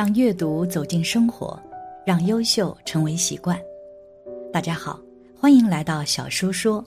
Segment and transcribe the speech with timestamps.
[0.00, 1.60] 让阅读走进生活，
[2.06, 3.60] 让优秀成为习惯。
[4.50, 4.98] 大家好，
[5.38, 6.82] 欢迎来到小叔说，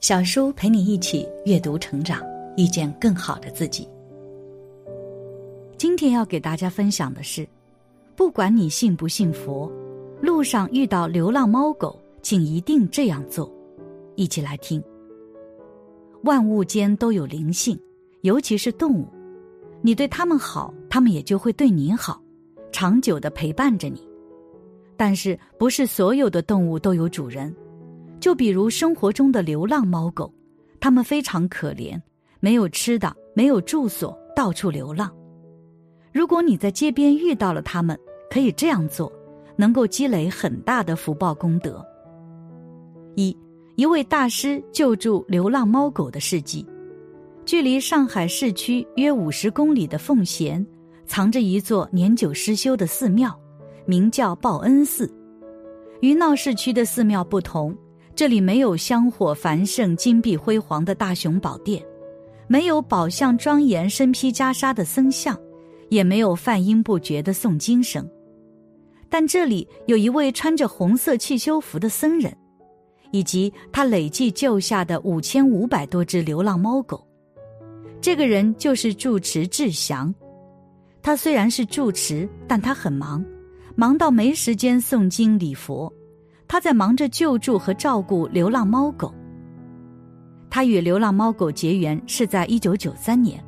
[0.00, 2.20] 小叔陪你一起阅读成长，
[2.56, 3.88] 遇见更好的自己。
[5.78, 7.46] 今天要给大家分享的是，
[8.16, 9.70] 不管你信不信佛，
[10.20, 13.48] 路上遇到流浪猫狗，请一定这样做。
[14.16, 14.82] 一起来听。
[16.24, 17.80] 万物间都有灵性，
[18.22, 19.06] 尤其是动物，
[19.82, 22.20] 你对它们好，它们也就会对你好。
[22.70, 24.06] 长久的陪伴着你，
[24.96, 27.54] 但是不是所有的动物都有主人？
[28.20, 30.32] 就比如生活中的流浪猫狗，
[30.78, 32.00] 它们非常可怜，
[32.38, 35.10] 没有吃的，没有住所，到处流浪。
[36.12, 37.98] 如果你在街边遇到了它们，
[38.30, 39.10] 可以这样做，
[39.56, 41.84] 能够积累很大的福报功德。
[43.16, 43.36] 一
[43.76, 46.66] 一位大师救助流浪猫狗的事迹，
[47.46, 50.64] 距离上海市区约五十公里的奉贤。
[51.10, 53.36] 藏着一座年久失修的寺庙，
[53.84, 55.12] 名叫报恩寺。
[56.02, 57.76] 与闹市区的寺庙不同，
[58.14, 61.84] 这里没有香火繁盛、金碧辉煌的大雄宝殿，
[62.46, 65.36] 没有宝相庄严、身披袈裟的僧像，
[65.88, 68.08] 也没有梵音不绝的诵经声。
[69.08, 72.32] 但这里有一位穿着红色汽修服的僧人，
[73.10, 77.04] 以及他累计救下的五千五百多只流浪猫狗。
[78.00, 80.14] 这个人就是住持智祥。
[81.02, 83.24] 他虽然是住持，但他很忙，
[83.74, 85.92] 忙到没时间诵经礼佛。
[86.46, 89.14] 他在忙着救助和照顾流浪猫狗。
[90.50, 93.42] 他与流浪猫狗结缘是在一九九三年，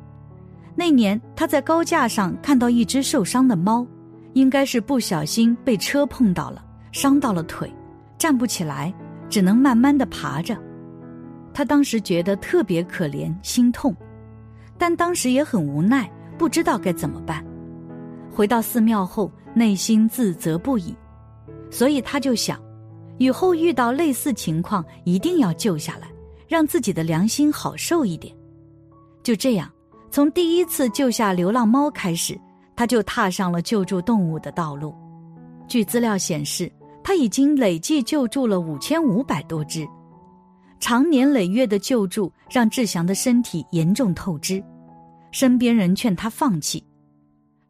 [0.73, 3.85] 那年他在高架上看到一只受伤的猫，
[4.33, 7.69] 应该是不小心被车碰到了，伤到了腿，
[8.17, 8.93] 站不起来，
[9.29, 10.57] 只能慢慢的爬着。
[11.53, 13.93] 他当时觉得特别可怜，心痛，
[14.77, 16.09] 但当时也很无奈。
[16.37, 17.45] 不知道该怎么办，
[18.33, 20.95] 回到寺庙后，内心自责不已，
[21.69, 22.59] 所以他就想，
[23.17, 26.07] 以后遇到类似情况，一定要救下来，
[26.47, 28.35] 让自己的良心好受一点。
[29.21, 29.71] 就这样，
[30.11, 32.39] 从第一次救下流浪猫开始，
[32.75, 34.93] 他就踏上了救助动物的道路。
[35.67, 36.69] 据资料显示，
[37.03, 39.87] 他已经累计救助了五千五百多只。
[40.79, 44.61] 长年累月的救助，让志祥的身体严重透支。
[45.33, 46.81] 身边人劝他放弃，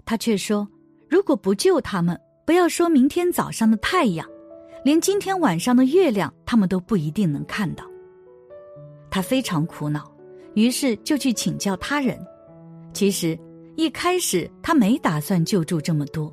[0.03, 0.67] 他却说
[1.09, 4.27] ：“如果不救他们，不要说明天早上的太阳，
[4.83, 7.85] 连今天晚上的月亮，他们都不一定能看到。”
[9.09, 10.11] 他非常苦恼，
[10.55, 12.19] 于是就去请教他人。
[12.91, 13.39] 其实
[13.77, 16.31] 一开始他没打算救助这么多，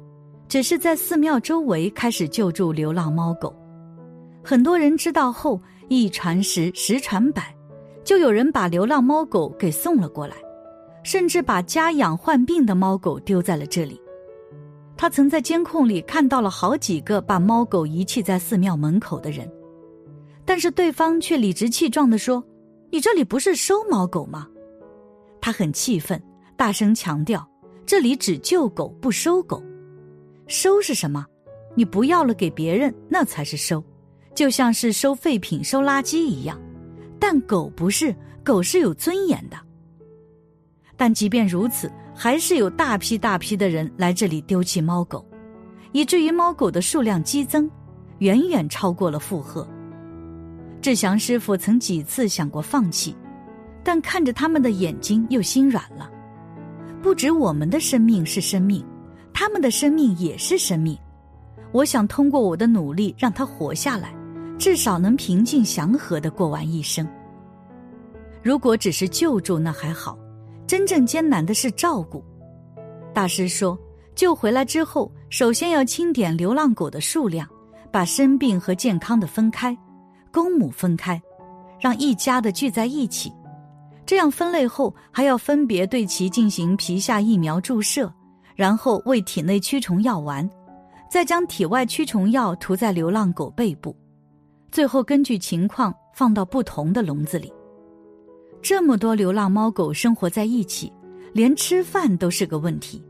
[0.48, 3.54] 只是在寺庙周围开始救助流浪猫狗。
[4.42, 7.54] 很多人知道后，一传十，十传百，
[8.02, 10.34] 就有人把流浪猫狗给送了过来。
[11.02, 14.00] 甚至把家养患病的猫狗丢在了这里。
[14.96, 19.50] 他曾在监控里看到了好几个把猫狗遗弃在寺庙门口的人，
[20.44, 22.44] 但是对方却理直气壮地说
[22.92, 24.46] ：“你这里不是收猫狗吗？”
[25.40, 26.22] 他很气愤，
[26.54, 27.48] 大声强调
[27.86, 29.62] ：“这里只救狗不收狗，
[30.48, 31.24] 收是什么？
[31.74, 33.82] 你不要了给别人，那才是收，
[34.34, 36.60] 就像是收废品、收垃圾一样。
[37.18, 39.56] 但狗不是，狗是有尊严的。”
[41.00, 45.24] 但即便如此，还是有大批大批的人来这里丢弃猫狗，
[45.92, 47.70] 以至于猫狗的数量激增，
[48.18, 49.66] 远远超过了负荷。
[50.82, 53.16] 志祥师傅曾几次想过放弃，
[53.82, 56.10] 但看着他们的眼睛又心软了。
[57.00, 58.84] 不止我们的生命是生命，
[59.32, 60.94] 他们的生命也是生命。
[61.72, 64.14] 我想通过我的努力让他活下来，
[64.58, 67.08] 至少能平静祥和的过完一生。
[68.42, 70.18] 如果只是救助，那还好。
[70.70, 72.24] 真正艰难的是照顾。
[73.12, 73.76] 大师说，
[74.14, 77.44] 救回来之后，首先要清点流浪狗的数量，
[77.90, 79.76] 把生病和健康的分开，
[80.30, 81.20] 公母分开，
[81.80, 83.32] 让一家的聚在一起。
[84.06, 88.08] 这样分类后，还要分别对其进行皮下疫苗注射，
[88.54, 90.48] 然后喂体内驱虫药丸，
[91.10, 93.92] 再将体外驱虫药涂在流浪狗背部，
[94.70, 97.52] 最后根据情况放到不同的笼子里。
[98.62, 100.92] 这么多流浪猫狗生活在一起，
[101.32, 103.02] 连吃饭都是个问题。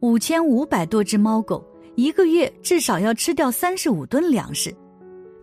[0.00, 1.64] 五千五百多只猫狗，
[1.94, 4.74] 一个月至少要吃掉三十五吨粮食。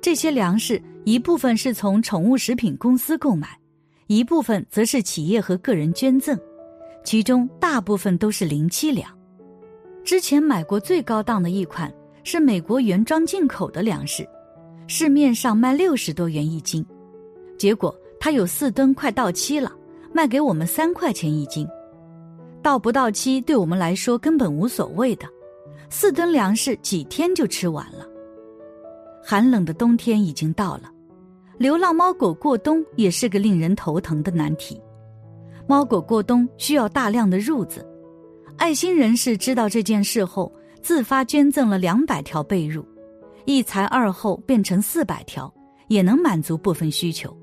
[0.02, 3.48] 这些粮食一部分是从宠物食品公司购买，
[4.08, 6.38] 一部分则是企业和个人捐赠，
[7.04, 9.08] 其中大部分都是零七粮。
[10.04, 14.28] 之前买过最高档的一款是美国原装进口的粮食，
[14.88, 16.84] 市面上卖六十多元一斤，
[17.58, 17.96] 结果。
[18.24, 19.74] 它有四吨，快到期了，
[20.14, 21.68] 卖给我们三块钱一斤。
[22.62, 25.26] 到不到期，对我们来说根本无所谓的。
[25.90, 28.08] 四吨粮食几天就吃完了。
[29.24, 30.84] 寒冷的冬天已经到了，
[31.58, 34.80] 流浪猫狗过冬也是个令人头疼的难题。
[35.68, 37.84] 猫狗过冬需要大量的褥子，
[38.56, 40.54] 爱心人士知道这件事后，
[40.84, 42.86] 自发捐赠了两百条被褥，
[43.46, 45.52] 一裁二后变成四百条，
[45.88, 47.36] 也能满足部分需求。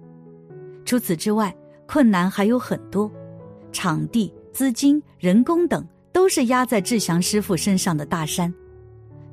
[0.89, 1.55] 除此之外，
[1.87, 3.13] 困难还有很多，
[3.73, 8.51] 场地、资金、人工等都是压在志祥师傅身上的大山。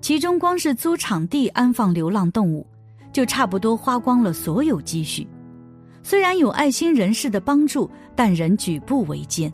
[0.01, 2.67] 其中，光是租场地安放流浪动物，
[3.13, 5.25] 就差不多花光了所有积蓄。
[6.03, 9.49] 虽然有爱心人士的帮助，但仍举步维艰。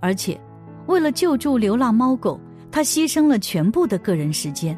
[0.00, 0.40] 而且，
[0.86, 4.74] 为了救助流浪猫狗，他牺牲了全部的个人时间，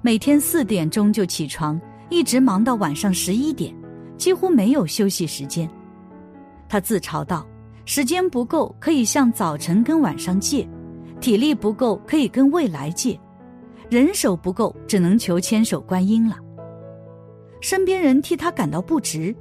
[0.00, 1.78] 每天四点钟就起床，
[2.08, 3.78] 一直忙到晚上十一点。
[4.20, 5.66] 几乎没有休息时间，
[6.68, 7.46] 他自嘲道
[7.86, 10.68] ：“时间不够，可以向早晨跟晚上借；
[11.22, 13.18] 体力不够，可以跟未来借；
[13.88, 16.36] 人手不够，只能求千手观音了。”
[17.62, 19.34] 身边人替他感到不值，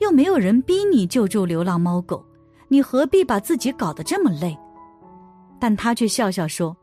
[0.00, 2.22] 又没有人逼你救助流浪猫狗，
[2.68, 4.54] 你何必把自己搞得这么累？
[5.58, 6.76] 但他却笑笑说：“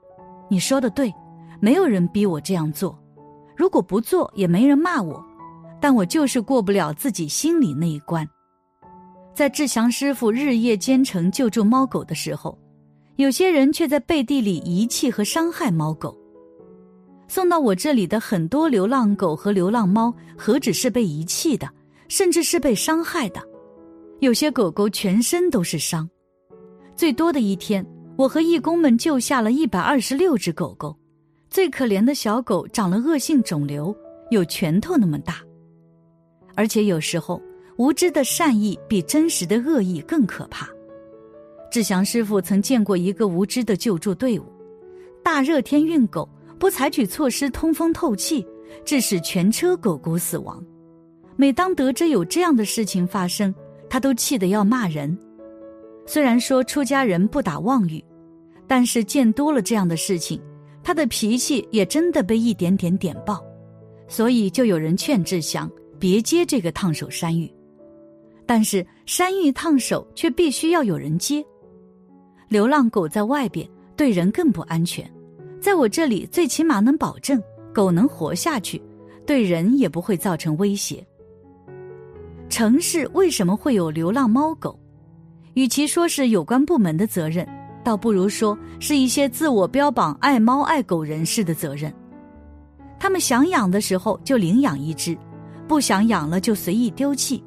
[0.50, 1.14] 你说的对，
[1.60, 2.98] 没有人逼我这样做，
[3.56, 5.24] 如果不做，也没人骂我。”
[5.80, 8.28] 但我就是过不了自己心里那一关。
[9.34, 12.58] 在志祥师傅日夜兼程救助猫狗的时候，
[13.16, 16.18] 有些人却在背地里遗弃和伤害猫狗。
[17.28, 21.70] 送到我这里的很多流浪狗和流浪猫，何止是被遗弃的，
[22.08, 23.42] 甚至是被伤害的。
[24.20, 26.10] 有些狗狗全身都是伤。
[26.96, 27.86] 最多的一天，
[28.18, 30.98] 我和义工们救下了一百二十六只狗狗，
[31.50, 33.96] 最可怜的小狗长了恶性肿瘤，
[34.32, 35.36] 有拳头那么大。
[36.56, 37.42] 而且有时候，
[37.78, 40.70] 无知的善意比真实的恶意更可怕。
[41.72, 44.44] 志祥师傅曾见过一个无知的救助队伍，
[45.24, 48.46] 大热天运狗，不采取措施通风透气，
[48.84, 50.64] 致使全车狗狗死亡。
[51.36, 53.54] 每当得知有这样的事情发生，
[53.90, 55.18] 他都气得要骂人。
[56.06, 58.04] 虽然说出家人不打妄语，
[58.68, 60.42] 但是见多了这样的事情，
[60.84, 63.42] 他的脾气也真的被一点点点爆。
[64.08, 65.70] 所以就有人劝志祥。
[66.00, 67.52] 别接这个烫手山芋，
[68.46, 71.46] 但是山芋烫手却必须要有人接。
[72.48, 75.08] 流浪狗在外边对人更不安全，
[75.62, 77.40] 在我这里最起码能保证
[77.74, 78.82] 狗能活下去，
[79.26, 81.06] 对人也不会造成威胁。
[82.48, 84.80] 城市为什么会有流浪猫狗？
[85.54, 87.48] 与其说是有关部门的责任，
[87.84, 91.94] 倒不如说是一些自我标榜爱猫爱狗人士的责任。
[92.98, 95.18] 他们想养的时候就领养一只。
[95.70, 97.44] 不想养了就随意丢弃，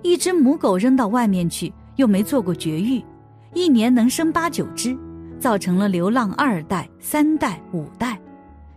[0.00, 3.04] 一只母狗扔到外面去，又没做过绝育，
[3.52, 4.96] 一年能生八九只，
[5.38, 8.18] 造成了流浪二代、三代、五代，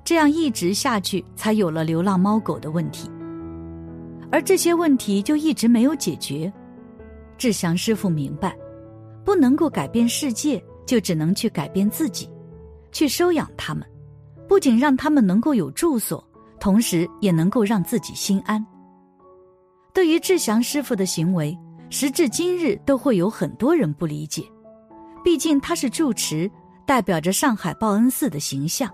[0.03, 3.09] 这样一直下去，才有了流浪猫狗的问题。
[4.29, 6.51] 而这些问题就一直没有解决。
[7.37, 8.53] 志祥师傅明白，
[9.23, 12.29] 不能够改变世界，就只能去改变自己，
[12.91, 13.87] 去收养它们，
[14.45, 16.21] 不仅让它们能够有住所。
[16.59, 18.65] 同时也能够让自己心安。
[19.93, 21.57] 对于志祥师傅的行为，
[21.89, 24.43] 时至今日都会有很多人不理解。
[25.23, 26.49] 毕竟他是住持，
[26.85, 28.93] 代表着上海报恩寺的形象，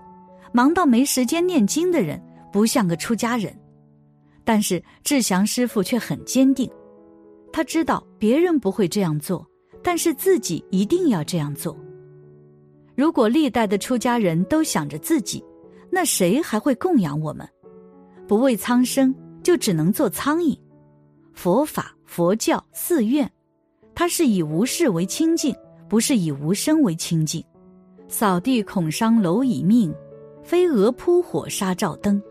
[0.52, 2.20] 忙到没时间念经的人，
[2.52, 3.56] 不像个出家人。
[4.44, 6.70] 但是志祥师傅却很坚定，
[7.52, 9.46] 他知道别人不会这样做，
[9.82, 11.76] 但是自己一定要这样做。
[12.96, 15.44] 如果历代的出家人都想着自己，
[15.90, 17.48] 那谁还会供养我们？
[18.26, 20.58] 不为苍生，就只能做苍蝇。
[21.32, 23.30] 佛法、佛教、寺院，
[23.94, 25.54] 它是以无事为清净，
[25.88, 27.44] 不是以无声为清净。
[28.08, 29.92] 扫地恐伤蝼蚁命，
[30.42, 32.22] 飞蛾扑火杀照灯。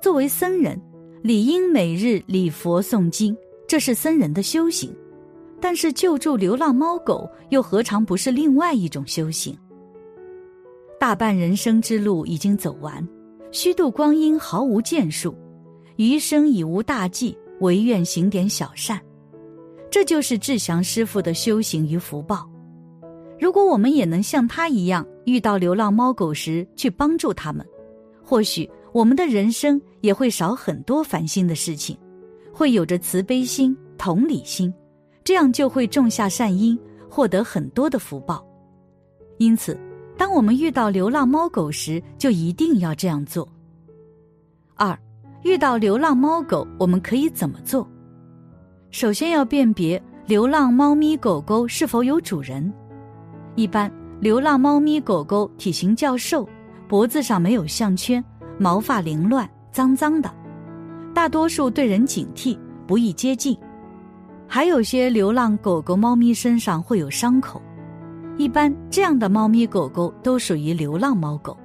[0.00, 0.80] 作为僧人，
[1.22, 3.36] 理应每日礼佛诵经，
[3.66, 4.94] 这是僧人的修行。
[5.60, 9.56] 但是救助流浪猫狗，又何尝不是另外一种修行？
[11.02, 13.04] 大半人生之路已经走完，
[13.50, 15.34] 虚度光阴毫无建树，
[15.96, 19.00] 余生已无大计，唯愿行点小善。
[19.90, 22.48] 这就是志祥师傅的修行与福报。
[23.40, 27.66] 如果我们也能像他一样，遇到流浪猫狗时去帮助他们，
[28.22, 31.98] 或许我们的人生也会少很多烦心的事情，
[32.52, 34.72] 会有着慈悲心、同理心，
[35.24, 36.78] 这样就会种下善因，
[37.10, 38.46] 获得很多的福报。
[39.38, 39.76] 因此，
[40.16, 43.48] 当我们遇到流浪猫狗时，就一定要这样做。
[44.74, 44.96] 二，
[45.42, 47.88] 遇到流浪猫狗，我们可以怎么做？
[48.90, 52.72] 首先要辨别流浪猫咪狗狗是否有主人。
[53.54, 53.90] 一般
[54.20, 56.48] 流浪猫咪狗狗体型较瘦，
[56.88, 58.22] 脖子上没有项圈，
[58.58, 60.30] 毛发凌乱，脏脏的，
[61.14, 63.56] 大多数对人警惕，不易接近。
[64.46, 67.60] 还有些流浪狗狗、猫咪身上会有伤口，
[68.38, 71.56] 一般这样的猫咪狗狗都属于流浪猫狗。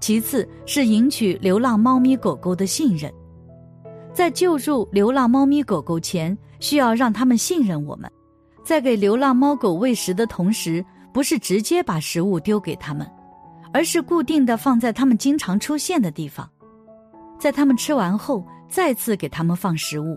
[0.00, 3.12] 其次是赢取流浪猫咪狗狗的信任。
[4.12, 8.10] 在救助流浪猫咪狗狗前，需要让他们信任我们。
[8.64, 13.08] 在给流浪猫狗喂食的同时，不是直接把食物丢给他们，
[13.72, 16.48] 而是固定的放在他们经常出现的地方。
[17.38, 20.16] 在他们吃完后，再次给他们放食物。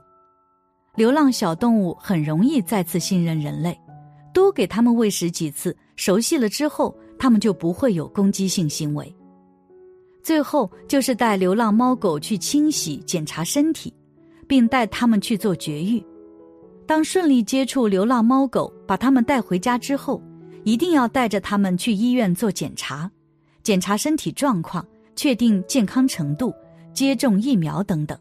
[0.96, 3.80] 流浪小动物很容易再次信任人类，
[4.36, 9.15] 多给他们喂食几次，熟悉了之后，他们就不会有攻击性行为。
[10.22, 13.94] 最后就是带流浪猫狗去清洗、检查身体，
[14.46, 16.06] 并带它们去做绝育。
[16.86, 20.22] 当顺利接触流浪猫狗，把它们带回家之后，
[20.65, 23.10] 一定要带着它们去医院做检查，
[23.63, 26.54] 检查身体状况，确定健康程度，
[26.94, 28.20] 接种疫苗等等。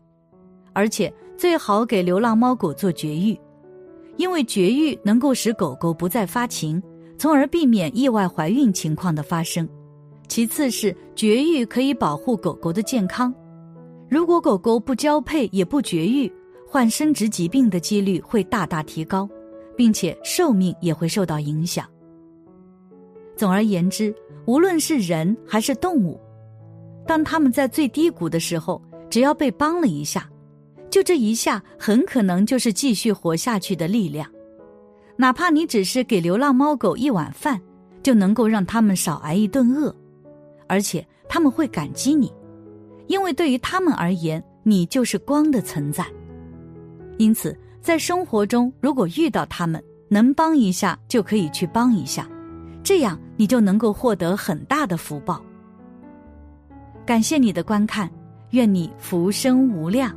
[0.73, 3.37] 而且最好给流浪猫狗做绝育，
[4.17, 6.83] 因为绝育能够使狗狗不再发情，
[7.19, 9.69] 从而避免意外怀孕情况的发生。
[10.29, 13.33] 其次是绝育可以保护狗狗的健康，
[14.09, 16.33] 如果狗狗不交配也不绝育，
[16.67, 19.29] 患生殖疾病的几率会大大提高，
[19.77, 21.87] 并且寿命也会受到影响。
[23.37, 24.15] 总而言之，
[24.47, 26.19] 无论是人还是动物，
[27.07, 28.81] 当他们在最低谷的时候，
[29.11, 30.29] 只要被帮了一下，
[30.95, 34.31] 就这一下很可能就是继续活下去的力量。
[35.17, 37.61] 哪怕你只是给流浪猫狗一碗饭，
[38.01, 39.93] 就能够让他们少挨一顿饿。
[40.69, 42.33] 而且他们会感激你，
[43.09, 46.07] 因为对于他们而言，你就是光的存在。
[47.19, 52.25] 因此，在生活中，如果遇到他们，能帮一下就可以去帮一下，
[52.85, 55.45] 这样你就能够获得很大的福报。
[57.05, 58.09] 感谢你的观看，
[58.51, 60.17] 愿你福生无量。